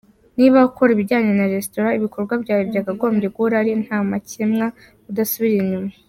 [0.37, 4.67] Niba ukora ibijyanye na restaurant ibikorwa byawe byakagombye guhora ari nta makemwa,
[5.09, 5.91] udasubira inyuma.